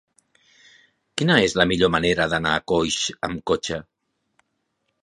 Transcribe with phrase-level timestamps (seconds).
[1.21, 2.99] Quina és la millor manera d'anar a Coix
[3.31, 3.81] amb cotxe?